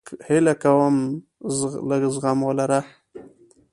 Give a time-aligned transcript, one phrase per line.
[0.27, 0.95] هیله کوم
[1.89, 2.79] لږ زغم ولره